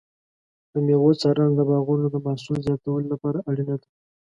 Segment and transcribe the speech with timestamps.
[0.71, 3.87] د مېوو څارنه د باغونو د محصول زیاتولو لپاره اړینه ده.